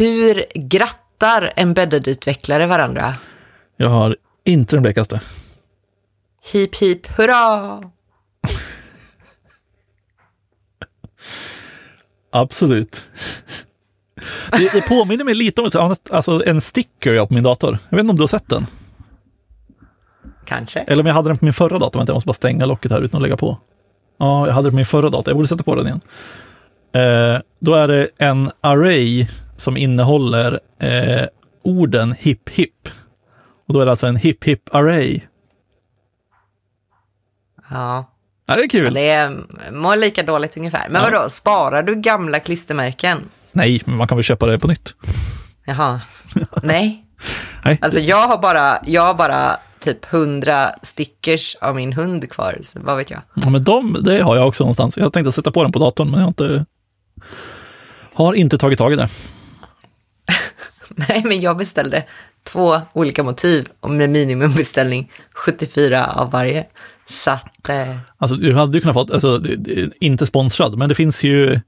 [0.00, 3.14] Hur grattar embedded-utvecklare varandra?
[3.76, 5.20] Jag har inte den blekaste.
[6.52, 7.80] Hip hip hurra!
[12.32, 13.04] Absolut.
[14.52, 17.44] Det, det påminner mig lite om ett annat, alltså en sticker jag har på min
[17.44, 17.78] dator.
[17.88, 18.66] Jag vet inte om du har sett den?
[20.44, 20.80] Kanske.
[20.80, 22.00] Eller om jag hade den på min förra dator.
[22.00, 23.58] Vänta, jag måste bara stänga locket här utan att lägga på.
[24.18, 25.30] Ja, jag hade den på min förra dator.
[25.30, 26.00] Jag borde sätta på den igen.
[26.92, 29.26] Eh, då är det en array
[29.60, 31.26] som innehåller eh,
[31.62, 32.88] orden hip hip.
[33.68, 35.20] Och då är det alltså en hip hip array.
[37.70, 38.04] Ja,
[38.46, 38.94] Ja, det är kul.
[38.94, 39.36] det är,
[39.72, 40.88] mår lika dåligt ungefär.
[40.88, 41.10] Men Ja.
[41.10, 43.18] vadå, sparar du gamla klistermärken?
[43.52, 44.94] Nej, men man kan väl köpa det på nytt.
[45.66, 46.00] Jaha.
[46.62, 47.04] Nej.
[47.64, 47.78] Nej.
[47.82, 52.78] Alltså jag har bara, jag har bara typ 100 stickers av min hund kvar, så
[52.82, 53.20] vad vet jag.
[53.34, 54.96] Ja, men de, det har jag också någonstans.
[54.98, 56.64] Jag tänkte sätta på den på datorn, men jag har inte,
[58.14, 59.08] har inte tagit tag i det.
[61.08, 62.04] Nej, men jag beställde
[62.52, 66.66] två olika motiv och med minimumbeställning 74 av varje.
[67.10, 69.42] Så att, eh, Alltså, du hade ju kunnat fått, alltså,
[70.00, 71.60] inte sponsrad, men det finns ju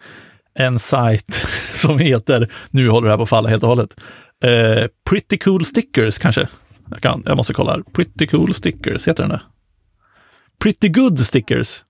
[0.55, 3.97] en sajt som heter, nu håller det här på att falla helt och hållet,
[4.45, 6.49] eh, Pretty Cool Stickers kanske?
[6.91, 7.83] Jag, kan, jag måste kolla här.
[7.93, 9.43] Pretty Cool Stickers, heter den det?
[10.63, 11.83] Pretty Good Stickers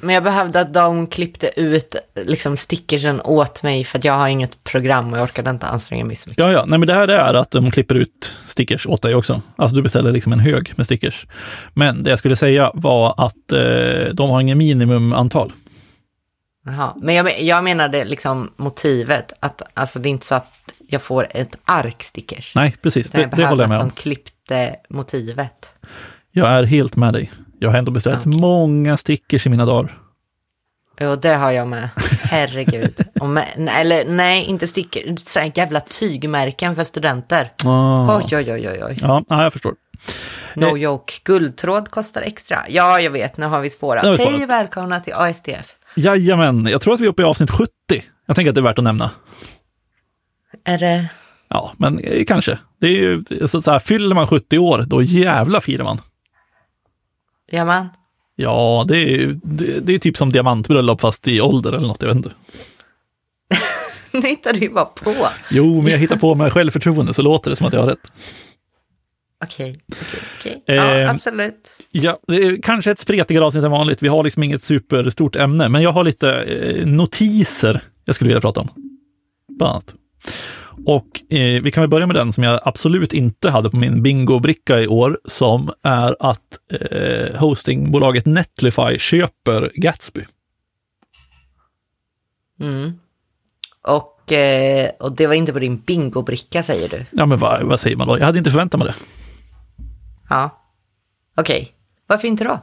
[0.00, 4.28] men jag behövde att de klippte ut liksom stickersen åt mig för att jag har
[4.28, 6.44] inget program och jag orkade inte anstränga mig så mycket.
[6.44, 9.42] Ja, ja, nej men det här är att de klipper ut stickers åt dig också.
[9.56, 11.26] Alltså du beställer liksom en hög med stickers.
[11.74, 15.52] Men det jag skulle säga var att eh, de har ingen minimumantal.
[16.66, 16.94] Jaha.
[16.96, 20.46] Men jag, jag menade liksom motivet, att alltså det är inte så att
[20.88, 22.52] jag får ett ark stickers.
[22.54, 23.10] Nej, precis.
[23.10, 23.88] Det, jag det behövde håller jag med att om.
[23.88, 25.74] de klippte motivet.
[26.30, 27.30] Jag är helt med dig.
[27.58, 28.40] Jag har ändå beställt Okej.
[28.40, 29.98] många stickers i mina dagar.
[31.00, 31.88] Jo, det har jag med.
[32.22, 33.00] Herregud.
[33.22, 33.44] Med,
[33.80, 34.66] eller nej, inte
[35.40, 37.52] här jävla tygmärken för studenter.
[37.64, 38.16] Ah.
[38.16, 38.98] Oj, oj, oj, oj.
[39.02, 39.74] Ja, ja, jag förstår.
[40.56, 41.12] No joke.
[41.24, 42.58] Guldtråd kostar extra.
[42.68, 43.36] Ja, jag vet.
[43.36, 44.04] Nu har vi spårat.
[44.04, 45.76] Har vi Hej och välkomna till ASTF.
[45.96, 47.70] Jajamän, jag tror att vi är uppe i avsnitt 70.
[48.26, 49.10] Jag tänker att det är värt att nämna.
[50.64, 51.10] Är det...
[51.48, 52.58] Ja, men eh, kanske.
[52.80, 56.00] Det är ju så, så här, fyller man 70 år, då jävla firar man.
[57.54, 57.88] Ja, man.
[58.36, 62.08] Ja, det är det, det är typ som diamantbröllop fast i ålder eller något, jag
[62.08, 62.32] vet inte.
[64.12, 65.14] Nu hittar du ju bara på.
[65.50, 68.12] Jo, men jag hittar på med självförtroende så låter det som att jag har rätt.
[69.44, 70.62] Okej, okej, okej.
[70.66, 71.78] Ja, Eh, absolut.
[71.90, 74.02] Ja, det är kanske ett spretigare avsnitt än vanligt.
[74.02, 78.40] Vi har liksom inget superstort ämne, men jag har lite eh, notiser jag skulle vilja
[78.40, 78.68] prata om.
[79.58, 79.94] Bland annat.
[80.86, 84.02] Och eh, vi kan väl börja med den som jag absolut inte hade på min
[84.02, 90.24] bingobricka i år, som är att eh, hostingbolaget Netlify köper Gatsby.
[92.60, 92.92] Mm.
[93.82, 97.04] Och, eh, och det var inte på din bingobricka, säger du?
[97.10, 98.18] Ja, men vad, vad säger man då?
[98.18, 98.94] Jag hade inte förväntat mig det.
[100.30, 100.60] Ja.
[101.36, 101.70] Okej.
[102.06, 102.58] Varför inte då?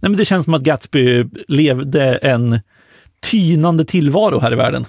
[0.00, 2.60] Nej, men det känns som att Gatsby levde en
[3.20, 4.86] tynande tillvaro här i världen.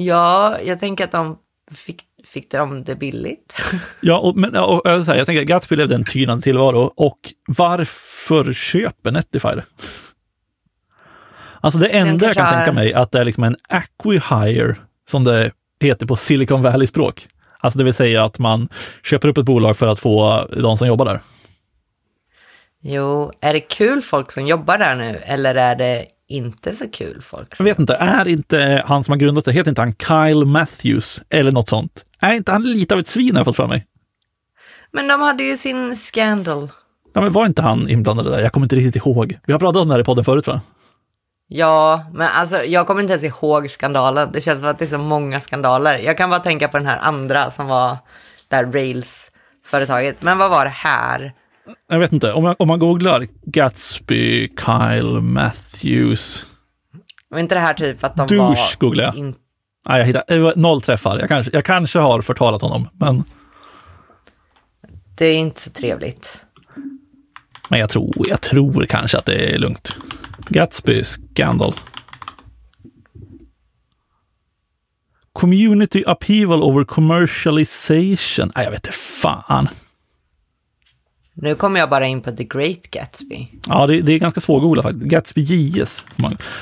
[0.00, 1.38] Ja, jag tänker att de
[1.74, 3.62] fick, fick de det billigt.
[4.00, 7.18] Ja, och, men, och, jag, säger, jag tänker att Gatsby levde en tynande tillvaro och
[7.46, 9.64] varför köper Netlify det?
[11.60, 14.76] Alltså det enda jag kan har- tänka mig att det är liksom en acquihire,
[15.10, 17.28] som det heter på Silicon Valley-språk.
[17.60, 18.68] Alltså det vill säga att man
[19.02, 21.20] köper upp ett bolag för att få de som jobbar där.
[22.82, 27.22] Jo, är det kul folk som jobbar där nu eller är det inte så kul
[27.22, 27.54] folk?
[27.58, 31.22] Jag vet inte, är inte han som har grundat det, heter inte han Kyle Matthews
[31.28, 32.04] eller något sånt?
[32.20, 33.86] Är inte han lite av ett svin har jag fått för mig?
[34.92, 36.70] Men de hade ju sin scandal.
[37.14, 38.38] Ja, men var inte han inblandad där?
[38.38, 39.38] Jag kommer inte riktigt ihåg.
[39.46, 40.60] Vi har pratat om det här i podden förut va?
[41.48, 44.28] Ja, men alltså jag kommer inte ens ihåg skandalen.
[44.32, 45.98] Det känns som att det är så många skandaler.
[45.98, 47.96] Jag kan bara tänka på den här andra som var
[48.48, 50.22] där Rails-företaget.
[50.22, 51.32] Men vad var det här?
[51.88, 56.46] Jag vet inte, om, jag, om man googlar Gatsby, Kyle Matthews,
[57.28, 58.78] Var inte det här typ att de douche var...
[58.78, 59.16] googlar jag.
[59.16, 59.34] In...
[59.88, 61.18] Nej, jag hittar noll träffar.
[61.18, 63.24] Jag kanske, jag kanske har förtalat honom, men,
[65.18, 66.46] Det är inte så trevligt.
[67.68, 69.94] men jag, tror, jag tror kanske att det är lugnt.
[70.48, 71.74] Gatsby Scandal.
[75.32, 78.52] Community upheaval over commercialization.
[78.54, 79.68] Nej, jag vet inte fan.
[81.42, 83.48] Nu kommer jag bara in på The Great Gatsby.
[83.68, 85.06] Ja, det, det är ganska svårgooglat faktiskt.
[85.06, 86.04] Gatsby JS.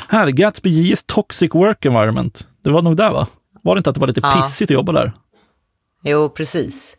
[0.09, 2.47] Här, Gatsby JS Toxic Work Environment.
[2.63, 3.27] Det var nog där va?
[3.63, 4.43] Var det inte att det var lite Ja.
[4.43, 5.13] pissigt att jobba där?
[6.05, 6.97] Jo, precis.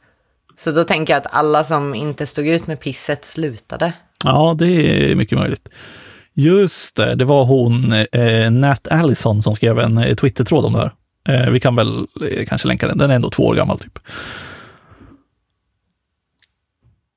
[0.57, 3.93] Så då tänker jag att alla som inte stod ut med pisset slutade.
[4.23, 4.67] Ja, det
[5.11, 5.69] är mycket möjligt.
[6.33, 10.79] Just det, det var hon, eh, Nat Allison, som skrev en eh, Twitter-tråd om det
[10.79, 10.93] här.
[11.45, 13.99] Eh, vi kan väl eh, kanske länka den, den är ändå två år gammal typ.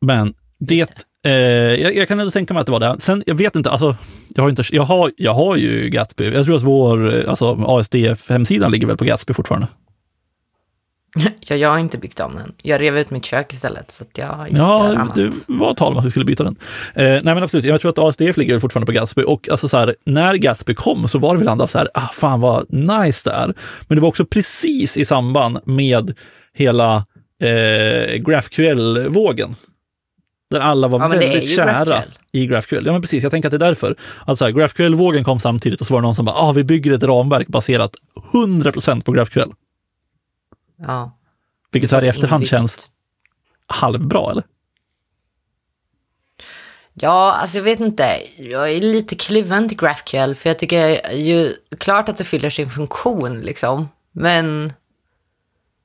[0.01, 2.97] Men det, eh, jag, jag, kan ändå tänka mig att det var det.
[2.99, 3.97] Sen, jag vet inte, alltså,
[4.35, 6.31] jag har, inte, jag har, jag har ju Gatsby.
[6.31, 9.69] Jag tror att vår, alltså ASDF-hemsidan ligger väl på Gatsby fortfarande.
[11.41, 12.53] Ja, jag har inte byggt om den.
[12.63, 15.15] Jag rev ut mitt kök istället, så att jag Ja, annat.
[15.15, 16.57] det var tal om att vi skulle byta den.
[16.95, 19.79] Eh, nej, men absolut, jag tror att ASDF ligger fortfarande på Gatsby och alltså så
[19.79, 23.31] här, när Gatsby kom så var det väl ändå så här, ah, fan vad nice
[23.31, 23.55] det är.
[23.89, 26.15] Men det var också precis i samband med
[26.55, 27.07] hela
[27.43, 29.57] eh, GraphQL-vågen.
[30.51, 32.03] Där alla var ja, väldigt kära
[32.33, 32.87] i GraphQL.
[32.87, 33.23] Ja, men precis.
[33.23, 33.97] Jag tänker att det är därför.
[34.27, 37.03] Alltså, GraphQL-vågen kom samtidigt och så var det någon som bara, ah, vi bygger ett
[37.03, 37.97] ramverk baserat
[38.33, 39.53] 100% på GraphQL.
[40.79, 41.19] Ja.
[41.73, 42.51] Vilket så här i efterhand inbyggt.
[42.51, 42.91] känns
[43.67, 44.45] halvbra, eller?
[46.95, 48.05] Ja, alltså jag vet inte.
[48.39, 52.71] Jag är lite kluven till GraphQL, för jag tycker ju klart att det fyller sin
[52.71, 53.89] funktion, liksom.
[54.13, 54.73] Men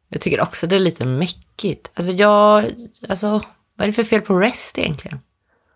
[0.10, 1.92] jag tycker också det är lite mäckigt.
[1.94, 2.66] Alltså jag,
[3.10, 3.42] alltså
[3.78, 5.20] vad är det för fel på REST egentligen?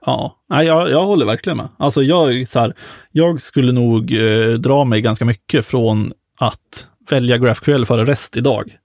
[0.06, 1.68] Ja, jag, jag håller verkligen med.
[1.78, 2.74] Alltså jag, så här,
[3.12, 8.78] jag skulle nog eh, dra mig ganska mycket från att välja GraphQL före REST idag.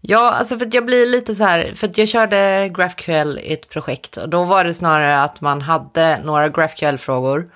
[0.00, 3.52] Ja, alltså för att jag blir lite så här, för att jag körde GraphQL i
[3.52, 7.50] ett projekt och då var det snarare att man hade några GraphQL-frågor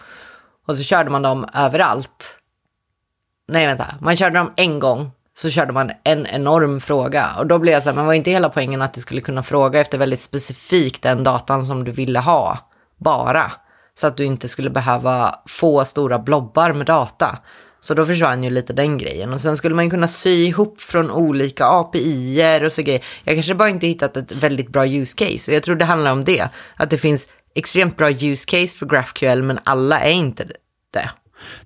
[0.66, 2.38] och så körde man dem överallt.
[3.48, 7.58] Nej, vänta, man körde dem en gång så körde man en enorm fråga och då
[7.58, 9.98] blev jag så här, men var inte hela poängen att du skulle kunna fråga efter
[9.98, 12.58] väldigt specifikt den datan som du ville ha,
[12.98, 13.52] bara,
[13.94, 17.38] så att du inte skulle behöva få stora blobbar med data.
[17.80, 19.32] Så då försvann ju lite den grejen.
[19.32, 23.04] Och sen skulle man ju kunna sy ihop från olika API-er och så grejer.
[23.24, 25.50] Jag kanske bara inte hittat ett väldigt bra use case.
[25.50, 26.48] Och jag tror det handlar om det.
[26.76, 30.44] Att det finns extremt bra use case för GraphQL, men alla är inte
[30.92, 31.10] det.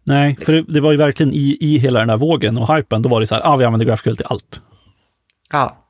[0.05, 0.45] Nej, liksom.
[0.45, 3.09] för det, det, var ju verkligen i, i hela den här vågen och hypen, då
[3.09, 4.61] var det så här, ah, vi använder GraphQL till allt.
[5.53, 5.85] Ja.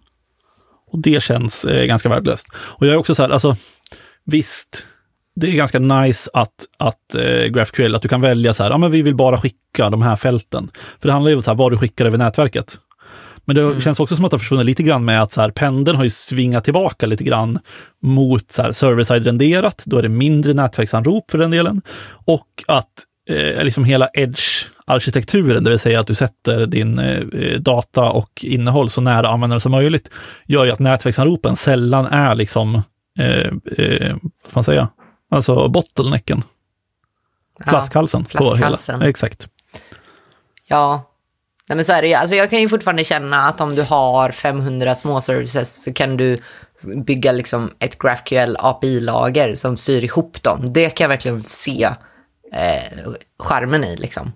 [0.90, 2.46] Och det känns eh, ganska värdelöst.
[2.54, 3.56] Och jag är också så här, alltså
[4.24, 4.86] visst,
[5.36, 8.78] det är ganska nice att, att eh, GraphQL, att du kan välja så här, ja
[8.78, 10.70] men vi vill bara skicka de här fälten.
[11.00, 12.78] För det handlar ju om så här, vad du skickar över nätverket.
[13.44, 13.80] Men det mm.
[13.80, 16.04] känns också som att det har försvunnit lite grann med att så här, pendeln har
[16.04, 17.58] ju svingat tillbaka lite grann
[18.02, 19.82] mot så här, server-side renderat.
[19.86, 21.82] Då är det mindre nätverksanrop för den delen.
[22.08, 22.92] Och att
[23.28, 28.90] eh, liksom hela edge-arkitekturen, det vill säga att du sätter din eh, data och innehåll
[28.90, 30.10] så nära användaren som möjligt,
[30.46, 32.82] gör ju att nätverksanropen sällan är liksom,
[33.18, 34.88] eh, eh, vad man säga,
[35.30, 36.42] Alltså bottlenecken.
[37.66, 38.26] Flaskhalsen.
[38.32, 38.94] Ja, flaskhalsen.
[38.98, 39.10] På hela.
[39.10, 39.48] Exakt.
[40.68, 41.04] Ja,
[41.68, 44.30] Nej, men så är det Alltså jag kan ju fortfarande känna att om du har
[44.30, 46.38] 500 små services så kan du
[47.06, 50.72] bygga liksom ett GraphQL API-lager som styr ihop dem.
[50.72, 51.88] Det kan jag verkligen se
[52.52, 54.32] eh, skärmen i liksom.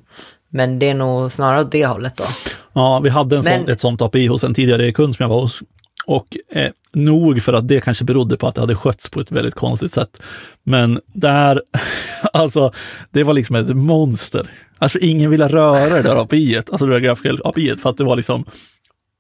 [0.49, 2.25] Men det är nog snarare åt det hållet då.
[2.73, 3.61] Ja, vi hade en men...
[3.61, 5.63] sån, ett sånt API hos en tidigare kund som jag var hos.
[6.07, 9.33] Och eh, nog för att det kanske berodde på att det hade skötts på ett
[9.33, 10.23] väldigt konstigt sätt.
[10.63, 11.63] Men där,
[12.33, 12.73] alltså,
[13.11, 14.51] det var liksom ett monster.
[14.79, 18.05] Alltså ingen ville röra det där API-et, alltså det där grafiska API-et, för att det
[18.05, 18.45] var liksom,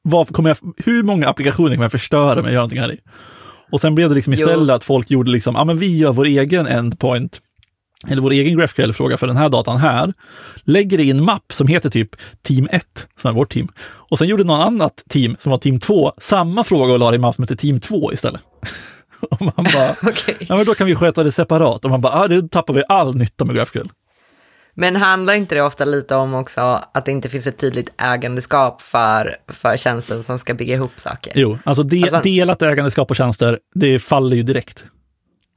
[0.03, 2.99] vad kommer jag, hur många applikationer kommer jag förstöra med att göra någonting här i?
[3.73, 4.75] Och sen blev det liksom istället jo.
[4.75, 7.41] att folk gjorde liksom, ja men vi gör vår egen endpoint
[8.09, 10.13] eller vår egen GraphQL-fråga för den här datan här,
[10.65, 12.85] lägger i en mapp som heter typ team 1,
[13.21, 13.69] som är vårt team.
[13.85, 17.15] Och sen gjorde någon annat team, som var team 2, samma fråga och la i
[17.15, 18.41] en mapp som heter team 2 istället.
[19.31, 20.35] och man bara, okay.
[20.41, 21.85] ja men då kan vi sköta det separat.
[21.85, 23.89] Och man bara, ah, det tappar vi all nytta med GraphQL.
[24.75, 26.61] Men handlar inte det ofta lite om också
[26.95, 31.33] att det inte finns ett tydligt ägandeskap för, för tjänsten som ska bygga ihop saker?
[31.37, 34.85] Jo, alltså, de, alltså delat ägandeskap på tjänster, det faller ju direkt.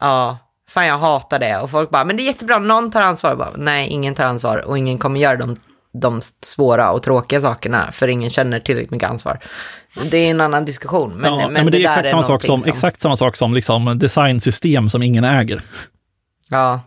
[0.01, 0.37] Ja,
[0.75, 1.57] Fan jag hatar det.
[1.57, 3.35] Och folk bara, men det är jättebra, någon tar ansvar.
[3.35, 5.55] Bara, Nej, ingen tar ansvar och ingen kommer göra de,
[5.93, 9.39] de svåra och tråkiga sakerna för ingen känner tillräckligt mycket ansvar.
[10.11, 11.13] Det är en annan diskussion.
[11.15, 12.69] Men, ja, men, men det, det, är, exakt, är samma sak som, som...
[12.69, 15.63] exakt samma sak som liksom designsystem som ingen äger.
[16.49, 16.81] Ja.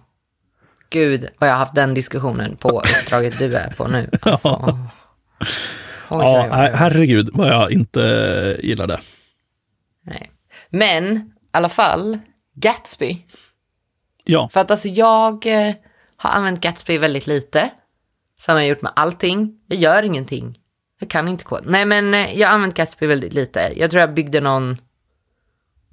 [0.90, 4.10] Gud, vad jag har haft den diskussionen på uppdraget du är på nu.
[4.22, 4.48] Alltså.
[4.48, 4.88] Ja.
[6.10, 6.70] Oj, ja, oj, oj.
[6.74, 9.00] herregud vad jag inte gillar det.
[10.04, 10.30] Nej.
[10.70, 12.18] Men i alla fall,
[12.54, 13.24] Gatsby
[14.30, 14.48] Ja.
[14.52, 15.74] För att alltså jag eh,
[16.16, 17.70] har använt Gatsby väldigt lite.
[18.36, 19.60] Som jag har gjort med allting.
[19.66, 20.58] Jag gör ingenting.
[21.00, 21.66] Jag kan inte kod.
[21.66, 23.72] Nej men eh, jag har använt Gatsby väldigt lite.
[23.76, 24.76] Jag tror jag byggde någon,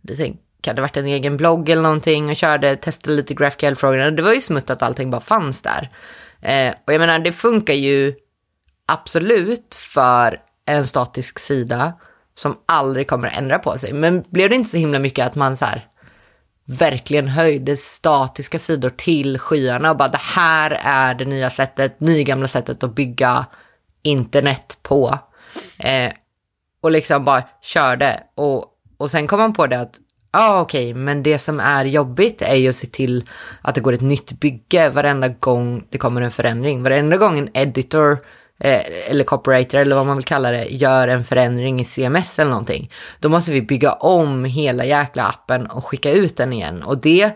[0.02, 4.12] det kan det varit en egen blogg eller någonting och körde, testade lite GraphQL-frågorna.
[4.12, 5.92] Det var ju smutt att allting bara fanns där.
[6.42, 8.14] Eh, och jag menar det funkar ju
[8.86, 11.94] absolut för en statisk sida
[12.36, 13.94] som aldrig kommer att ändra på sig.
[13.94, 15.88] Men blev det inte så himla mycket att man så här,
[16.68, 22.48] verkligen höjde statiska sidor till skyarna och bara det här är det nya sättet, nygamla
[22.48, 23.46] sättet att bygga
[24.04, 25.20] internet på.
[25.78, 26.12] Eh,
[26.82, 28.20] och liksom bara körde.
[28.36, 28.66] Och,
[28.98, 29.96] och sen kom man på det att,
[30.32, 33.30] ja ah, okej, okay, men det som är jobbigt är ju att se till
[33.62, 36.84] att det går ett nytt bygge varenda gång det kommer en förändring.
[36.84, 38.20] Varenda gång en editor
[38.60, 42.52] eh, eller copywriter eller vad man vill kalla det gör en förändring i CMS eller
[42.52, 42.92] någonting.
[43.20, 46.84] Då måste vi bygga om hela jäkla appen och skicka ut den igen.
[46.84, 47.32] Och det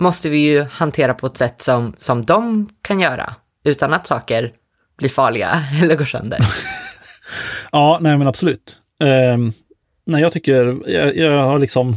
[0.00, 4.52] måste vi ju hantera på ett sätt som, som de kan göra utan att saker
[4.98, 6.38] blir farliga eller går sönder.
[7.72, 8.76] ja, nej men absolut.
[9.04, 9.52] Um,
[10.06, 11.96] nej, jag tycker, jag, jag har liksom,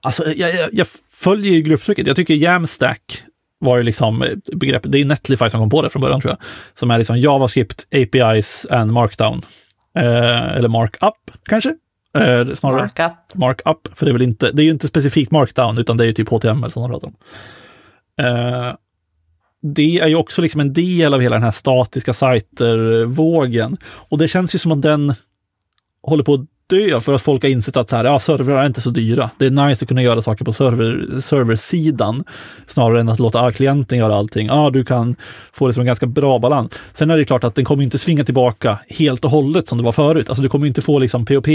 [0.00, 2.06] alltså jag, jag, jag följer ju grupptrycket.
[2.06, 3.24] Jag tycker Jamstack
[3.64, 6.38] var ju liksom begreppet, det är Netlify som kom på det från början tror jag,
[6.74, 9.42] som är liksom JavaScript, APIs and Markdown.
[9.98, 11.74] Eh, eller Markup kanske?
[12.18, 12.80] Eh, snarare.
[12.80, 13.34] Markup.
[13.34, 16.06] Markup, för det är väl inte, det är ju inte specifikt Markdown, utan det är
[16.06, 17.14] ju typ HTML som de pratar om.
[18.20, 18.74] Eh,
[19.62, 23.76] det är ju också liksom en del av hela den här statiska sajter-vågen.
[23.84, 25.14] Och det känns ju som att den
[26.02, 26.40] håller på att
[26.74, 29.30] dö för att folk har insett att så här, ja, servrar är inte så dyra.
[29.38, 32.24] Det är nice att kunna göra saker på server, serversidan
[32.66, 34.46] snarare än att låta klienten göra allting.
[34.46, 35.16] Ja, du kan
[35.52, 36.78] få det som en ganska bra balans.
[36.92, 39.84] Sen är det klart att den kommer inte svinga tillbaka helt och hållet som det
[39.84, 40.28] var förut.
[40.28, 41.48] Alltså du kommer inte få liksom POP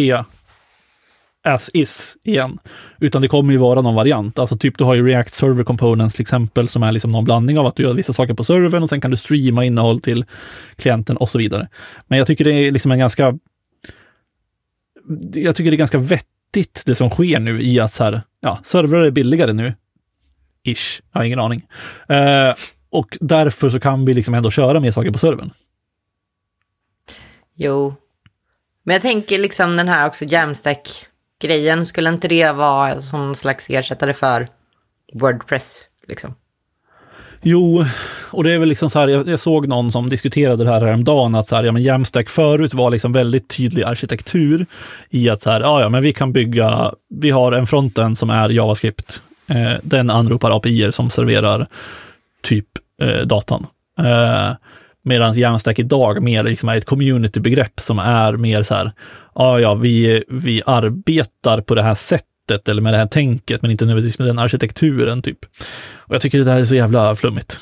[1.44, 2.58] as is igen,
[3.00, 4.40] utan det kommer ju vara någon variant.
[4.40, 7.60] Alltså typ du har ju React Server Components till exempel som är liksom någon blandning
[7.60, 10.26] av att du gör vissa saker på servern och sen kan du streama innehåll till
[10.76, 11.68] klienten och så vidare.
[12.08, 13.38] Men jag tycker det är liksom en ganska
[15.34, 18.60] jag tycker det är ganska vettigt det som sker nu i att så här, ja,
[18.64, 19.74] servrar är billigare nu.
[20.64, 21.68] Ish, jag har ingen aning.
[22.10, 22.54] Eh,
[22.90, 25.52] och därför så kan vi liksom ändå köra mer saker på servern.
[27.56, 27.96] Jo,
[28.84, 34.14] men jag tänker liksom den här också Jamstack-grejen, skulle inte det vara som slags ersättare
[34.14, 34.48] för
[35.14, 35.82] Wordpress?
[36.08, 36.36] Liksom?
[37.42, 37.86] Jo,
[38.32, 40.82] och det är väl liksom så här, jag, jag, såg någon som diskuterade det här
[40.82, 44.66] häromdagen, att så här, ja men Jamstack förut var liksom väldigt tydlig arkitektur
[45.10, 48.30] i att så här, ja ja, men vi kan bygga, vi har en fronten som
[48.30, 49.22] är JavaScript.
[49.48, 51.68] Eh, den anropar API som serverar
[52.42, 52.68] typ
[53.02, 53.68] eh, datan.
[54.00, 54.52] Eh,
[55.02, 58.92] Medan Jamstack idag mer liksom är ett community-begrepp som är mer så här,
[59.36, 63.62] ja ja, vi, vi arbetar på det här sättet sättet eller med det här tänket,
[63.62, 65.46] men inte nödvändigtvis med den arkitekturen typ.
[65.96, 67.60] Och jag tycker det där är så jävla flummigt.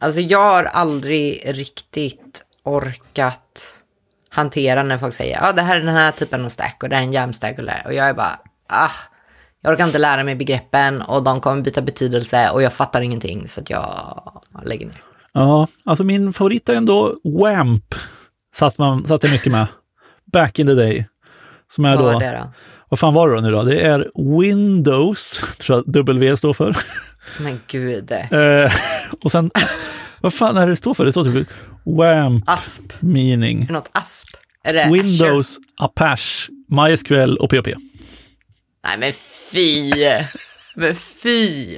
[0.00, 3.74] Alltså jag har aldrig riktigt orkat
[4.30, 6.96] hantera när folk säger, ja det här är den här typen av stack och det
[6.96, 8.38] är en jamstack och det Och jag är bara,
[8.68, 8.90] ah,
[9.62, 13.48] jag orkar inte lära mig begreppen och de kommer byta betydelse och jag fattar ingenting
[13.48, 14.22] så att jag
[14.64, 15.02] lägger ner.
[15.32, 17.94] Ja, alltså min favorit är ändå WAMP.
[18.54, 19.66] Satt, man, satt jag mycket med.
[20.32, 21.06] Back in the day.
[21.70, 22.52] Som är Vad då, det då?
[22.88, 23.62] Vad fan var det då nu då?
[23.62, 24.06] Det är
[24.40, 26.76] Windows, tror jag W står för.
[27.38, 28.12] Men gud.
[28.12, 28.72] Eh,
[29.24, 29.50] och sen,
[30.20, 31.04] vad fan är det det står för?
[31.04, 31.48] Det står typ
[31.84, 32.92] WAMP ASP.
[33.00, 33.66] meaning.
[33.68, 34.28] Är något ASP?
[34.64, 35.56] Är det Windows?
[35.76, 37.74] Apache, MySQL och PHP.
[38.84, 39.12] Nej men
[39.52, 39.92] fy!
[40.74, 41.76] Men fy!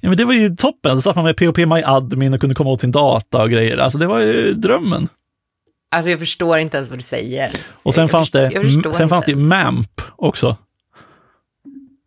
[0.00, 2.70] Ja men det var ju toppen, så satt man med PHP MyAdmin och kunde komma
[2.70, 3.76] åt sin data och grejer.
[3.76, 5.08] Alltså det var ju drömmen.
[5.90, 7.50] Alltså jag förstår inte ens vad du säger.
[7.82, 8.50] Och sen jag fanns det,
[8.96, 10.56] sen fanns det MAMP också.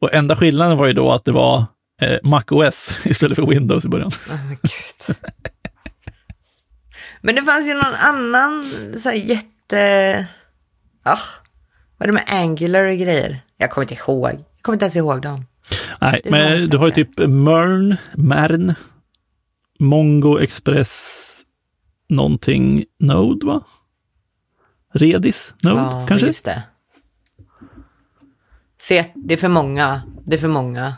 [0.01, 1.65] Och enda skillnaden var ju då att det var
[2.01, 4.12] eh, MacOS istället för Windows i början.
[4.29, 5.15] Oh,
[7.22, 10.27] Men det fanns ju någon annan så här jätte...
[11.03, 11.19] Ah,
[11.98, 13.41] vad är det med Angular och grejer?
[13.57, 14.29] Jag kommer inte ihåg.
[14.31, 15.46] Jag kommer inte ens ihåg dem.
[16.01, 18.75] Nej, men du har ju typ Mern, Mern,
[19.79, 21.16] Mongo Express,
[22.09, 23.63] någonting Node, va?
[24.93, 26.27] Redis Node, ja, kanske?
[26.27, 26.63] just det.
[28.79, 30.01] Se, det är för många.
[30.25, 30.95] Det är för många.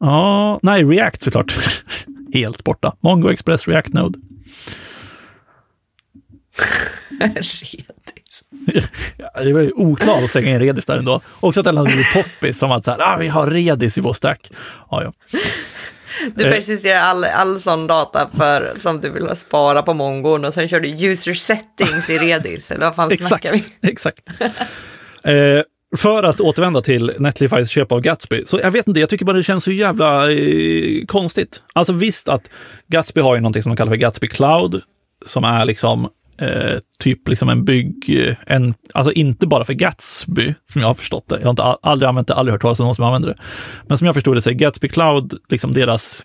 [0.00, 1.54] Ja, nej, React såklart.
[2.34, 2.96] Helt borta.
[3.00, 4.18] Mongo Express React Node.
[7.20, 8.44] Redis.
[9.16, 11.20] ja, det var ju oklart att slänga in Redis där ändå.
[11.40, 14.00] Också att den hade blivit poppis, som att så här, ah, vi har Redis i
[14.00, 14.52] vår stack.
[14.90, 15.12] Ja, ja.
[16.34, 16.52] Du eh.
[16.52, 20.80] persisterar all, all sån data för, som du vill spara på mongon och sen kör
[20.80, 23.88] du user settings i Redis, eller vad fan exakt, snackar vi?
[23.88, 24.28] Exakt.
[25.24, 25.62] eh,
[25.96, 29.36] för att återvända till Netlifys köp av Gatsby, så jag vet inte, jag tycker bara
[29.36, 31.62] det känns så jävla eh, konstigt.
[31.72, 32.50] Alltså visst att
[32.86, 34.82] Gatsby har ju någonting som de kallar för Gatsby Cloud,
[35.26, 36.08] som är liksom
[36.40, 40.94] eh, typ liksom en bygg, eh, en, alltså inte bara för Gatsby, som jag har
[40.94, 41.36] förstått det.
[41.36, 43.36] Jag har inte, aldrig använt det, aldrig hört talas om någon som använder det.
[43.86, 46.22] Men som jag förstod det så är Gatsby Cloud liksom deras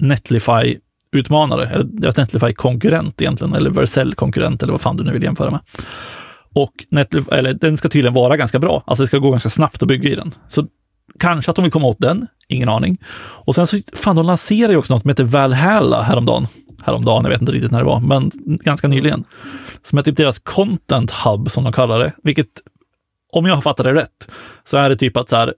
[0.00, 0.76] Netlify
[1.12, 5.60] utmanare, eller deras Netlify-konkurrent egentligen, eller Vercel-konkurrent, eller vad fan du nu vill jämföra med.
[6.54, 9.82] Och Netlify, eller den ska tydligen vara ganska bra, alltså det ska gå ganska snabbt
[9.82, 10.34] att bygga i den.
[10.48, 10.66] Så
[11.18, 12.98] kanske att de vill komma åt den, ingen aning.
[13.18, 16.46] Och sen så, fan de lanserar ju också något som heter Valhalla häromdagen
[16.82, 19.24] häromdagen, jag vet inte riktigt när det var, men ganska nyligen.
[19.84, 22.48] Som är typ deras content hub som de kallar det, vilket
[23.32, 24.28] om jag har fattat det rätt,
[24.64, 25.54] så är det typ att så här,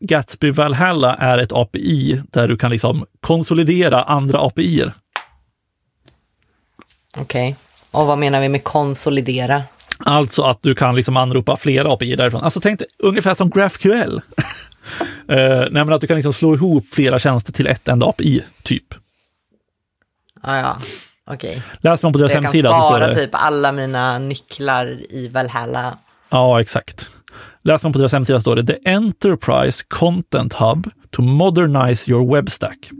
[0.00, 4.92] Gatsby Valhalla är ett API där du kan liksom konsolidera andra API-er.
[7.16, 7.22] Okej.
[7.22, 7.54] Okay.
[8.00, 9.62] Och vad menar vi med konsolidera?
[9.98, 12.42] Alltså att du kan liksom anropa flera API därifrån.
[12.42, 14.14] Alltså tänk dig ungefär som GraphQL.
[14.14, 14.20] uh,
[15.70, 18.94] nej, att du kan liksom slå ihop flera tjänster till ett enda API, typ.
[20.42, 20.78] Ah, ja,
[21.24, 21.50] okej.
[21.50, 21.62] Okay.
[21.80, 25.98] Läser man på deras hemsida så jag kan spara typ alla mina nycklar i Valhalla.
[26.30, 27.10] Ja, exakt.
[27.62, 32.50] Läser man på deras hemsida står det The Enterprise Content Hub to modernize your web
[32.50, 32.90] stack.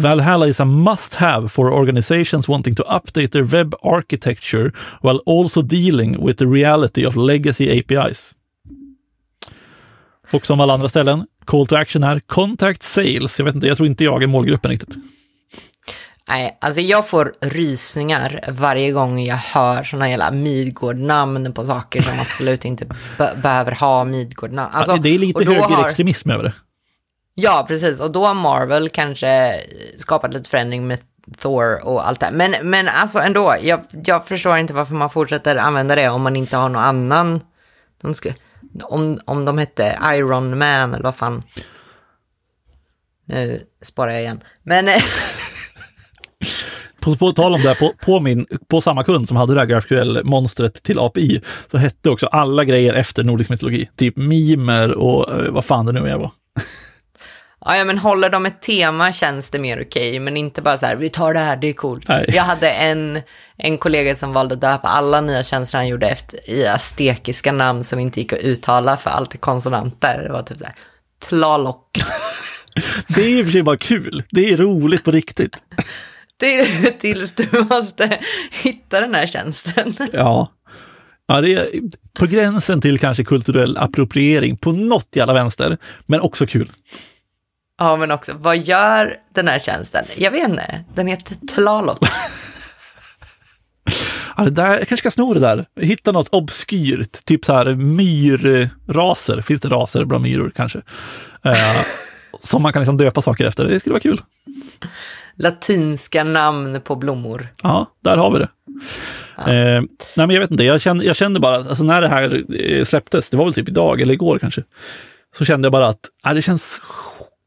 [0.00, 4.72] Valhalla is a must have for organizations wanting to update their web architecture
[5.02, 8.32] while also dealing with the reality of legacy APIs.
[10.32, 13.38] Och som alla andra ställen, call to action är contact sales.
[13.38, 14.96] Jag vet inte, jag tror inte jag är målgruppen riktigt.
[16.28, 22.20] Nej, alltså jag får rysningar varje gång jag hör sådana jävla Midgård-namn på saker som
[22.20, 22.86] absolut inte
[23.42, 24.70] behöver ha Midgård-namn.
[24.74, 26.34] Alltså, ja, det är lite högerextremism har...
[26.34, 26.54] över det.
[27.34, 28.00] Ja, precis.
[28.00, 29.60] Och då har Marvel kanske
[29.98, 30.98] skapat lite förändring med
[31.38, 35.56] Thor och allt det Men, men alltså ändå, jag, jag förstår inte varför man fortsätter
[35.56, 37.40] använda det om man inte har någon annan.
[38.14, 38.30] Ska,
[38.82, 41.42] om, om de hette Iron Man eller vad fan.
[43.24, 44.40] Nu sparar jag igen.
[44.62, 44.88] Men...
[47.00, 49.66] på, på tal om det, på, på, min, på samma kund som hade det här
[49.66, 53.88] GraphQL-monstret till API, så hette också alla grejer efter nordisk mytologi.
[53.96, 56.30] Typ mimer och eh, vad fan det nu är var.
[57.68, 60.86] Ja, men håller de ett tema känns det mer okej, okay, men inte bara så
[60.86, 62.04] här, vi tar det här, det är coolt.
[62.28, 63.20] Jag hade en,
[63.56, 67.84] en kollega som valde att döpa alla nya tjänster han gjorde efter i astekiska namn
[67.84, 70.22] som inte gick att uttala för allt är konsonanter.
[70.22, 70.74] Det var typ så här,
[71.28, 71.98] Tlalock.
[73.08, 74.22] det är i och för sig bara kul.
[74.30, 75.56] Det är roligt på riktigt.
[76.36, 78.18] Det är tills du måste
[78.62, 79.94] hitta den här tjänsten.
[80.12, 80.52] Ja.
[81.28, 81.68] Ja, det är
[82.18, 86.72] på gränsen till kanske kulturell appropriering på något jävla vänster, men också kul.
[87.78, 90.04] Ja, men också, vad gör den här tjänsten?
[90.16, 91.98] Jag vet inte, den heter Tlaloc.
[94.36, 95.66] ja, det där, jag kanske ska sno det där.
[95.80, 99.42] Hitta något obskyrt, typ så här myrraser.
[99.42, 100.82] Finns det raser bland myror kanske?
[101.44, 101.76] Eh,
[102.40, 103.64] som man kan liksom döpa saker efter.
[103.64, 104.20] Det skulle vara kul.
[105.38, 107.48] Latinska namn på blommor.
[107.62, 108.48] Ja, där har vi det.
[109.36, 109.42] Ja.
[109.42, 109.82] Eh,
[110.16, 112.84] nej, men jag vet inte, jag kände, jag kände bara, alltså när det här eh,
[112.84, 114.62] släpptes, det var väl typ idag eller igår kanske,
[115.38, 116.82] så kände jag bara att äh, det känns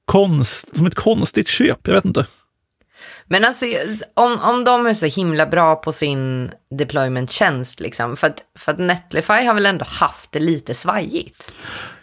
[0.06, 2.25] konst, som ett konstigt köp, jag vet inte.
[3.25, 3.65] Men alltså,
[4.13, 8.78] om, om de är så himla bra på sin deployment-tjänst, liksom, för att, för att
[8.78, 11.52] Netlify har väl ändå haft det lite svajigt?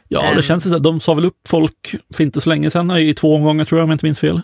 [0.09, 0.79] Ja, det um, känns så.
[0.79, 3.85] De sa väl upp folk för inte så länge sedan, i två omgångar tror jag,
[3.85, 4.43] om jag inte minns fel.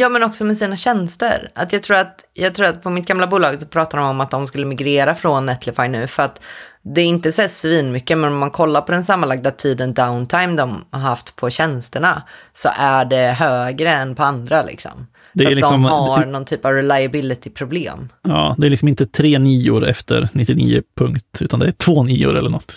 [0.00, 1.50] Ja, men också med sina tjänster.
[1.54, 4.20] Att jag, tror att, jag tror att på mitt gamla bolag så pratade de om
[4.20, 6.42] att de skulle migrera från Netlify nu, för att
[6.82, 10.84] det är inte så svinmycket, men om man kollar på den sammanlagda tiden downtime de
[10.90, 15.06] har haft på tjänsterna så är det högre än på andra liksom.
[15.32, 18.08] Det är liksom, de har någon typ av reliability-problem.
[18.22, 22.36] Ja, det är liksom inte tre nior efter 99 punkt, utan det är två nior
[22.36, 22.74] eller något.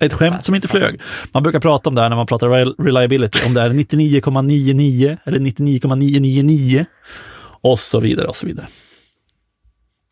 [0.00, 1.00] Ett skämt som inte flög.
[1.32, 2.48] Man brukar prata om det här när man pratar
[2.84, 6.86] reliability, om det är 99,99 eller 99,999
[7.60, 8.68] och så vidare och så vidare.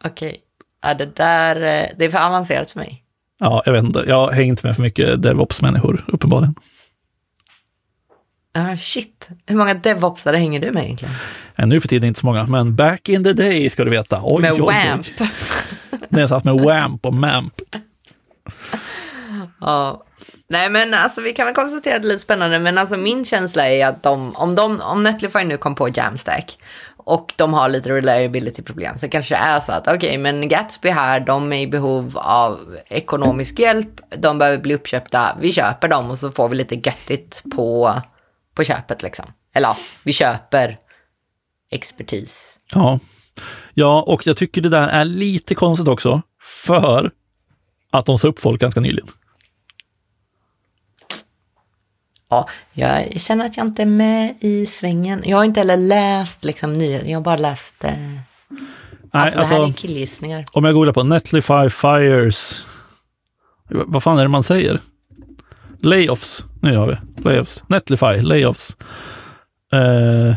[0.05, 0.29] Okej.
[0.29, 0.41] Okay
[0.87, 3.03] är det där, eh, det är för avancerat för mig.
[3.41, 4.05] Ja, jag vet inte.
[4.07, 6.55] Jag har hängt med för mycket DevOps-människor, uppenbarligen.
[8.59, 11.15] Uh, shit, hur många DevOpsare hänger du med egentligen?
[11.59, 14.21] Uh, nu för tiden inte så många, men back in the day ska du veta.
[14.23, 15.07] Oj, med oj, WAMP.
[15.21, 15.29] Oj.
[16.09, 17.55] När jag satt med WAMP och MAMP.
[19.61, 20.05] Ja,
[20.49, 23.25] nej men alltså vi kan väl konstatera att det är lite spännande, men alltså min
[23.25, 26.59] känsla är att de, om, de, om Netlify nu kom på Jamstack
[26.97, 28.99] och de har lite reliability-problem.
[28.99, 32.19] Så kanske det är så att, okej, okay, men Gatsby här, de är i behov
[32.19, 36.75] av ekonomisk hjälp, de behöver bli uppköpta, vi köper dem och så får vi lite
[36.75, 37.95] göttigt på,
[38.55, 39.27] på köpet liksom.
[39.55, 40.77] Eller ja, vi köper
[41.71, 42.59] expertis.
[42.75, 42.99] Ja.
[43.75, 47.11] ja, och jag tycker det där är lite konstigt också, för
[47.91, 49.09] att de sa upp folk ganska nyligen.
[52.29, 55.23] Ja, jag känner att jag inte är med i svängen.
[55.25, 57.85] Jag har inte heller läst liksom, nyheter, jag har bara läst...
[57.85, 57.91] Eh...
[59.13, 60.47] Nej, alltså, alltså, det här alltså, är killgissningar.
[60.53, 62.67] Om jag googlar på Netlify Fires...
[63.69, 64.81] Vad fan är det man säger?
[65.81, 66.45] Layoffs.
[66.63, 67.65] Nu har vi layoffs.
[67.67, 68.77] Netlify, layoffs.
[69.75, 70.35] Uh,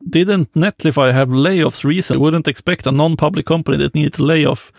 [0.00, 2.24] didn't Netlify have layoffs recently?
[2.24, 4.72] Wouldn't expect a non-public company that needed to lay off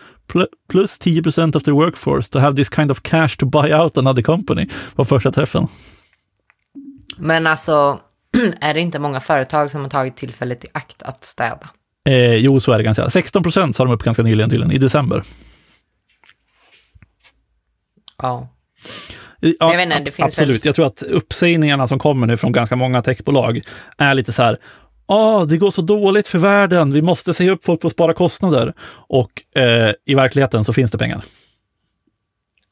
[0.68, 4.22] plus 10% of their workforce to have this kind of cash to buy out another
[4.22, 5.68] company var första träffen.
[7.18, 8.00] Men alltså,
[8.60, 11.70] är det inte många företag som har tagit tillfället i akt att städa.
[12.04, 13.10] Eh, jo, så är det ganska.
[13.10, 15.22] 16 procent sa de upp ganska nyligen tydligen, i december.
[18.22, 18.48] Ja.
[19.40, 20.50] Ja, jag inte, absolut.
[20.50, 23.60] väl- Jag tror att uppsägningarna som kommer nu från ganska många techbolag
[23.98, 24.56] är lite så här,
[25.12, 28.14] ja, det går så dåligt för världen, vi måste säga upp folk för att spara
[28.14, 28.72] kostnader.
[29.08, 31.24] Och eh, i verkligheten så finns det pengar.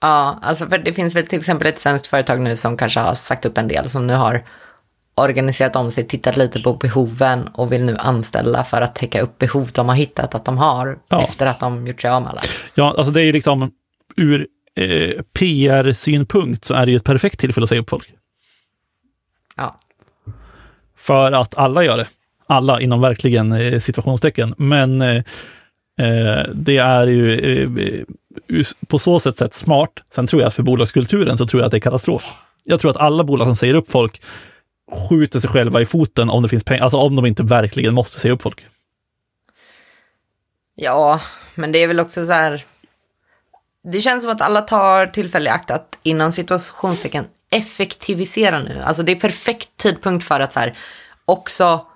[0.00, 3.14] Ja, alltså för det finns väl till exempel ett svenskt företag nu som kanske har
[3.14, 4.44] sagt upp en del som nu har
[5.14, 9.38] organiserat om sig, tittat lite på behoven och vill nu anställa för att täcka upp
[9.38, 11.22] behov de har hittat att de har Ja.
[11.22, 12.40] efter att de gjort sig av med alla.
[12.74, 13.70] Ja, alltså det är ju liksom
[14.16, 18.14] ur eh, PR-synpunkt så är det ju ett perfekt tillfälle att säga upp folk.
[19.56, 19.76] Ja.
[20.96, 22.08] För att alla gör det.
[22.50, 24.54] Alla inom verkligen eh, situationstecken.
[24.58, 25.16] Men eh,
[26.00, 29.90] eh det är ju eh, på så sätt sätt smart.
[30.14, 32.24] Sen tror jag att för bolagskulturen så tror jag att det är katastrof.
[32.64, 34.22] Jag tror att alla bolag som säger upp folk
[35.08, 38.20] skjuter sig själva i foten om det finns pengar, alltså om de inte verkligen måste
[38.20, 38.66] säga upp folk.
[40.74, 41.20] Ja,
[41.54, 42.64] men det är väl också så här.
[43.92, 48.80] Det känns som att alla tar tillfälle i akt att inom situationstecken effektivisera nu.
[48.84, 50.78] Alltså det är perfekt tidpunkt för att så här
[51.24, 51.86] också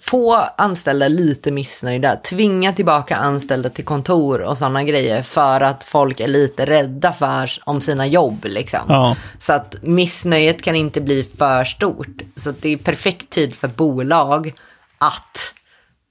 [0.00, 6.20] få anställda lite missnöjda, tvinga tillbaka anställda till kontor och sådana grejer för att folk
[6.20, 8.80] är lite rädda för om sina jobb liksom.
[8.88, 9.16] Ja.
[9.38, 12.22] Så att missnöjet kan inte bli för stort.
[12.36, 14.52] Så att det är perfekt tid för bolag
[14.98, 15.54] att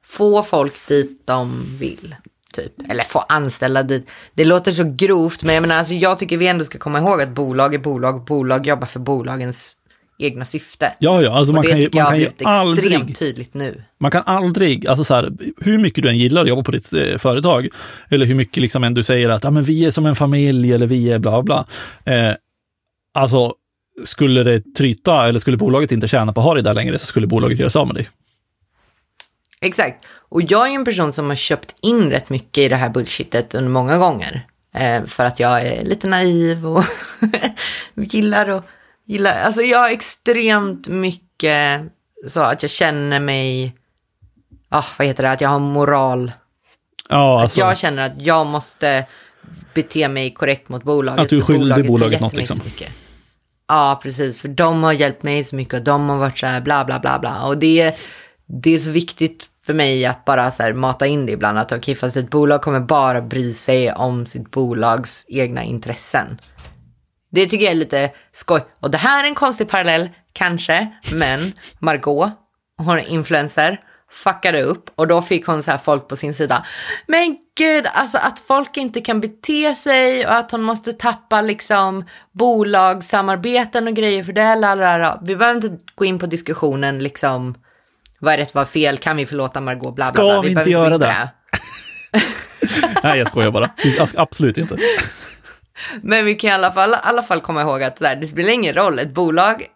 [0.05, 2.15] få folk dit de vill.
[2.53, 2.89] Typ.
[2.89, 4.09] Eller få anställa dit.
[4.33, 7.21] Det låter så grovt, men jag menar, alltså, jag tycker vi ändå ska komma ihåg
[7.21, 8.25] att bolag är bolag.
[8.25, 9.75] Bolag jobbar för bolagens
[10.19, 10.93] egna syfte.
[10.99, 13.53] Ja, ja, alltså och man det kan ju, man kan ju blivit extremt aldrig tydligt
[13.53, 13.83] nu.
[13.97, 16.93] Man kan aldrig, alltså så här, hur mycket du än gillar att jobba på ditt
[16.93, 17.67] eh, företag,
[18.09, 20.73] eller hur mycket liksom än du säger att ah, men vi är som en familj
[20.73, 21.65] eller vi är bla bla.
[22.05, 22.33] Eh,
[23.13, 23.53] alltså,
[24.05, 27.05] skulle det tryta eller skulle bolaget inte tjäna på att ha dig där längre så
[27.05, 28.09] skulle bolaget göra sig av med dig.
[29.61, 30.05] Exakt.
[30.29, 33.55] Och jag är en person som har köpt in rätt mycket i det här bullshitet
[33.55, 34.45] under många gånger.
[34.73, 36.83] Eh, för att jag är lite naiv och
[37.95, 38.63] gillar och
[39.09, 39.39] gillar.
[39.39, 41.81] Alltså jag har extremt mycket
[42.27, 43.75] så att jag känner mig,
[44.69, 46.31] ah, vad heter det, att jag har moral.
[47.09, 49.05] Ja, Att alltså, jag känner att jag måste
[49.73, 51.19] bete mig korrekt mot bolaget.
[51.19, 52.61] Att du är skyldig bolaget gett något, liksom.
[52.65, 52.91] mycket.
[53.67, 54.39] Ja, precis.
[54.39, 56.99] För de har hjälpt mig så mycket och de har varit så här bla bla
[56.99, 57.45] bla bla.
[57.45, 57.95] Och det,
[58.45, 61.59] det är så viktigt för mig att bara så här mata in det ibland.
[61.59, 66.39] Att okej, fast ett bolag kommer bara bry sig om sitt bolags egna intressen.
[67.31, 68.61] Det tycker jag är lite skoj.
[68.79, 72.29] Och det här är en konstig parallell, kanske, men Margot,
[72.77, 73.79] hon är influencer,
[74.11, 76.65] fuckade upp och då fick hon så här folk på sin sida.
[77.07, 82.05] Men gud, alltså att folk inte kan bete sig och att hon måste tappa liksom
[82.31, 84.55] bolagssamarbeten och grejer för det.
[84.55, 85.19] Lalala.
[85.23, 87.55] Vi behöver inte gå in på diskussionen liksom,
[88.19, 90.41] vad är rätt, vad är fel, kan vi förlåta Margot, bla bla Ska bla.
[90.41, 91.29] vi inte göra på det?
[93.03, 93.69] Nej, jag skojar bara.
[94.15, 94.77] Absolut inte.
[96.01, 98.99] Men vi kan i alla fall, alla fall komma ihåg att det spelar ingen roll,
[98.99, 99.67] ett bolag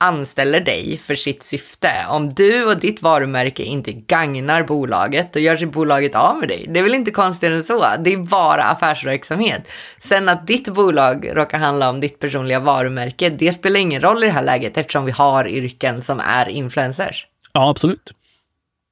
[0.00, 1.90] anställer dig för sitt syfte.
[2.08, 6.66] Om du och ditt varumärke inte gagnar bolaget, då gör sig bolaget av med dig.
[6.68, 7.84] Det är väl inte konstigare än så.
[7.98, 9.68] Det är bara affärsverksamhet.
[9.98, 14.26] Sen att ditt bolag råkar handla om ditt personliga varumärke, det spelar ingen roll i
[14.26, 17.26] det här läget eftersom vi har yrken som är influencers.
[17.52, 18.12] Ja, absolut.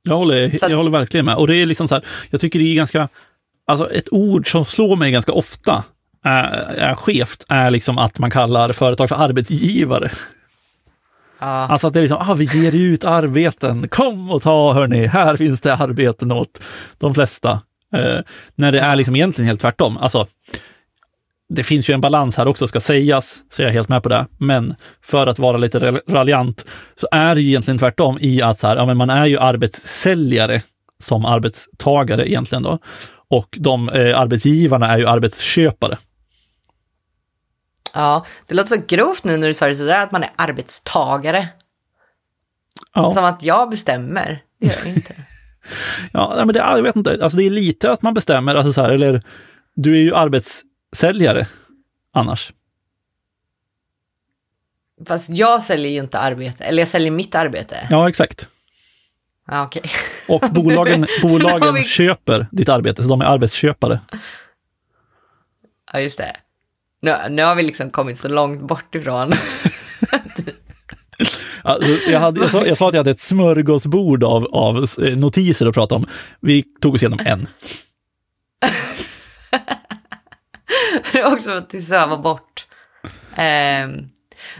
[0.02, 1.36] Jag håller, jag håller verkligen med.
[1.36, 3.08] Och det är liksom så här, jag tycker det är ganska,
[3.66, 5.84] alltså ett ord som slår mig ganska ofta
[6.24, 10.10] är, är skevt, är liksom att man kallar företag för arbetsgivare.
[11.38, 15.06] Ja, Alltså att det är liksom, ah, vi ger ut arbeten, kom och ta hörni,
[15.06, 16.62] här finns det arbeten åt
[16.98, 17.60] de flesta.
[17.94, 18.20] Eh,
[18.54, 19.98] när det är liksom egentligen helt tvärtom.
[19.98, 20.26] Alltså,
[21.48, 24.08] det finns ju en balans här också, ska sägas, så jag är helt med på
[24.08, 24.26] det.
[24.38, 28.66] Men för att vara lite raljant så är det ju egentligen tvärtom i att så
[28.66, 30.62] här, ja, men man är ju arbetssäljare
[31.02, 32.78] som arbetstagare egentligen då.
[33.30, 35.98] Och de eh, arbetsgivarna är ju arbetsköpare.
[37.94, 41.48] Ja, det låter så grovt nu när du sa det sådär, att man är arbetstagare.
[42.94, 43.10] Ja.
[43.10, 44.42] Som att jag bestämmer.
[44.60, 45.14] Det gör jag inte.
[46.12, 47.18] Ja, men det, jag vet inte.
[47.22, 49.22] Alltså det är lite att man bestämmer, alltså så här, eller
[49.74, 51.46] du är ju arbetssäljare
[52.12, 52.52] annars.
[55.06, 57.86] Fast jag säljer ju inte arbete, eller jag säljer mitt arbete.
[57.90, 58.48] Ja, exakt.
[59.46, 59.82] Ja, okej.
[60.28, 64.00] Och bolagen, bolagen vi- köper ditt arbete, så de är arbetsköpare.
[65.92, 66.36] Ja, just det.
[67.04, 69.32] Nu, nu har vi liksom kommit så långt bort ifrån.
[72.08, 75.66] Jag, hade, jag, sa, jag sa att jag hade ett smörgåsbord av, av eh, notiser
[75.66, 76.06] att prata om.
[76.40, 77.46] Vi tog oss igenom en.
[81.12, 82.66] Det är också att söva bort.
[83.36, 84.08] Ehm,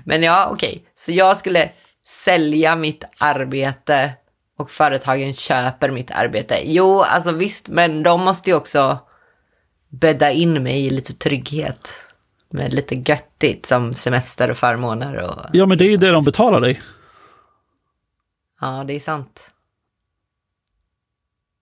[0.05, 0.85] men ja, okej.
[0.95, 1.71] Så jag skulle
[2.07, 4.13] sälja mitt arbete
[4.59, 6.55] och företagen köper mitt arbete.
[6.65, 8.99] Jo, alltså visst, men de måste ju också
[9.89, 12.04] bädda in mig i lite trygghet.
[12.55, 15.47] Med lite göttigt som semester och förmåner och...
[15.53, 16.81] Ja, men det är ju det de betalar dig.
[18.61, 19.51] Ja, det är sant.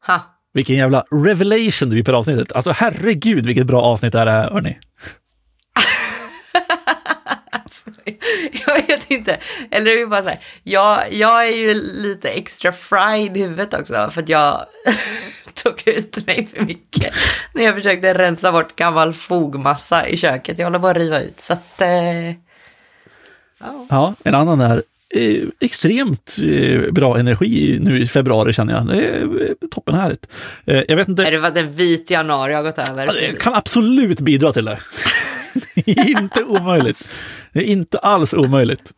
[0.07, 0.21] Ha.
[0.53, 2.53] Vilken jävla revelation det blir på avsnittet.
[2.53, 4.79] Alltså herregud vilket bra avsnitt det här är, hörni.
[8.67, 9.39] jag vet inte.
[9.71, 13.75] Eller det är bara så här, jag, jag är ju lite extra fried i huvudet
[13.75, 14.65] också för att jag
[15.55, 17.15] tog ut mig för mycket
[17.55, 20.59] när jag försökte rensa bort gammal fogmassa i köket.
[20.59, 21.81] Jag håller på att riva ut så att...
[21.81, 22.29] Eh,
[23.59, 23.87] ja.
[23.89, 24.83] ja, en annan är
[25.15, 28.87] eh, extremt eh, bra energi nu i februari känner jag.
[28.87, 30.27] Det är eh, toppenhärligt.
[30.65, 31.25] Jag vet inte.
[31.25, 33.07] Är det för att en vit januari har gått över?
[33.07, 34.79] Det kan absolut bidra till det.
[35.87, 37.15] inte omöjligt.
[37.53, 38.93] Det är inte alls omöjligt.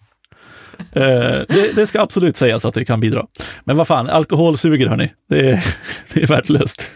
[0.97, 1.03] Uh,
[1.49, 3.27] det, det, ska absolut sägas att det kan bidra.
[3.65, 5.13] Men vad fan, alkohol suger hörni.
[5.29, 5.65] Det är,
[6.13, 6.91] det är värdelöst.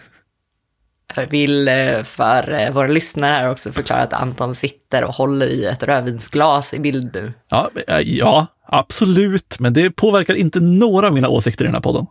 [1.15, 5.47] Jag vill eh, för eh, våra lyssnare här också förklara att Anton sitter och håller
[5.47, 7.33] i ett rödvinsglas i bild nu.
[7.49, 7.69] Ja,
[8.03, 12.05] ja, absolut, men det påverkar inte några av mina åsikter i den här podden.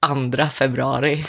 [0.00, 1.26] Andra februari.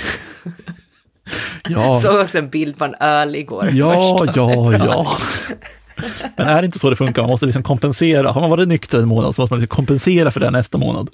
[1.70, 1.96] Ja.
[2.02, 3.70] Såg också en bild på en öl igår.
[3.74, 5.18] Ja, ja, ja.
[6.36, 7.22] Men är det inte så det funkar?
[7.22, 8.32] Man måste liksom kompensera.
[8.32, 11.10] Har man varit nykter en månad så måste man liksom kompensera för det nästa månad.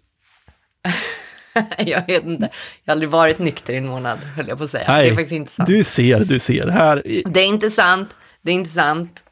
[1.86, 2.50] jag vet inte.
[2.84, 4.86] Jag har aldrig varit nykter i en månad, höll jag på att säga.
[4.88, 5.70] Nej, det är faktiskt inte sant.
[5.70, 6.68] Du ser, du ser.
[6.68, 7.04] Här...
[7.26, 8.10] Det är inte sant.
[8.42, 9.24] Det är inte sant.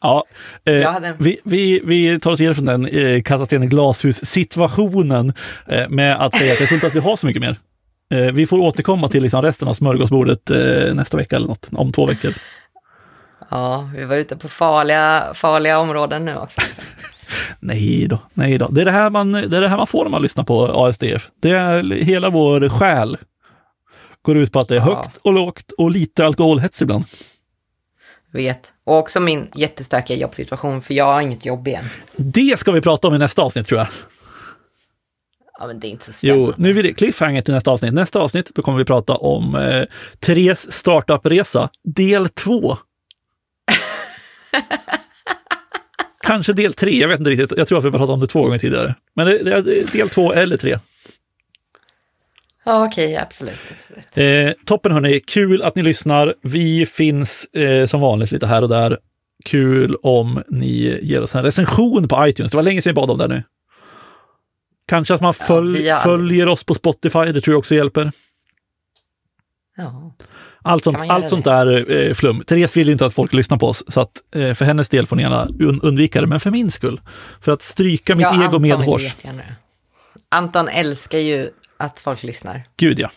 [0.00, 0.24] Ja,
[0.64, 1.16] eh, hade...
[1.18, 5.32] vi, vi, vi tar oss vidare från den eh, kasta sten i glashus-situationen
[5.68, 7.58] eh, med att säga att jag tror inte att vi har så mycket mer.
[8.14, 11.92] Eh, vi får återkomma till liksom resten av smörgåsbordet eh, nästa vecka eller något, om
[11.92, 12.34] två veckor.
[13.48, 16.60] Ja, vi var ute på farliga, farliga områden nu också.
[17.60, 18.68] nej då, nej då.
[18.68, 20.86] Det är det, här man, det är det här man får när man lyssnar på
[20.86, 21.28] ASDF.
[21.42, 23.16] Det är hela vår själ
[24.26, 27.04] går ut på att det är högt och lågt och lite alkoholhets ibland.
[28.32, 28.74] Vet.
[28.84, 31.84] Och också min jättestökiga jobbsituation, för jag har inget jobb igen.
[32.16, 33.88] Det ska vi prata om i nästa avsnitt tror jag.
[35.58, 36.44] Ja, men det är inte så spännande.
[36.46, 37.94] Jo, nu är det cliffhanger till nästa avsnitt.
[37.94, 39.84] Nästa avsnitt, då kommer vi prata om eh,
[40.20, 42.78] Therese startupresa, del två.
[46.20, 47.58] Kanske del tre, jag vet inte riktigt.
[47.58, 48.94] Jag tror att vi pratat om det två gånger tidigare.
[49.14, 50.78] Men det, det är del två eller tre.
[52.64, 53.60] Ja, okej, okay, absolut.
[53.76, 54.18] absolut.
[54.18, 56.34] Eh, toppen hörni, kul att ni lyssnar.
[56.42, 58.98] Vi finns eh, som vanligt lite här och där.
[59.44, 62.52] Kul om ni ger oss en recension på iTunes.
[62.52, 63.42] Det var länge sedan vi bad om det nu.
[64.88, 68.12] Kanske att man följ, ja, följer oss på Spotify, det tror jag också hjälper.
[69.76, 70.14] Ja.
[70.66, 72.44] Allt sånt, allt sånt där eh, flum.
[72.46, 75.16] Therese vill inte att folk lyssnar på oss, så att eh, för hennes del får
[75.16, 77.00] ni gärna un undvika det, men för min skull.
[77.40, 79.16] För att stryka mitt ja, ego medhårs.
[80.28, 82.62] Anton älskar ju att folk lyssnar.
[82.76, 83.10] Gud ja.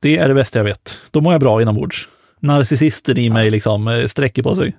[0.00, 0.98] Det är det bästa jag vet.
[1.10, 2.08] Då mår jag bra inombords.
[2.40, 4.76] Narcissisten i mig liksom eh, sträcker på sig.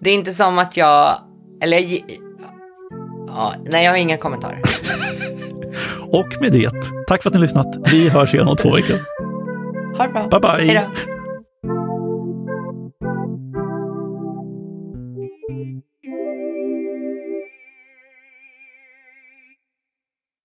[0.00, 1.20] Det är inte som att jag,
[1.62, 1.78] eller
[3.26, 4.62] ja, nej jag har inga kommentarer.
[6.10, 6.70] Och med det,
[7.06, 7.76] tack för att ni har lyssnat.
[7.92, 9.15] Vi hörs igen om två veckor.
[9.98, 10.26] Ha det bra.
[10.28, 10.66] Bye bye.
[10.66, 11.15] Hejdå.